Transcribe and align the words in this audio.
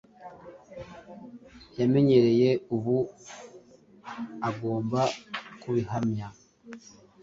yamenyereye, 1.79 2.49
ubu 2.75 2.97
ngomba 4.51 5.01
kubihamya, 5.61 6.27